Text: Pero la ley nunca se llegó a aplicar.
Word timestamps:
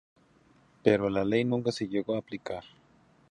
Pero 0.81 1.11
la 1.11 1.23
ley 1.23 1.45
nunca 1.45 1.71
se 1.71 1.87
llegó 1.87 2.15
a 2.15 2.17
aplicar. 2.17 2.63